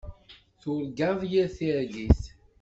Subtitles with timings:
[0.61, 2.21] Turgaḍ yir targit.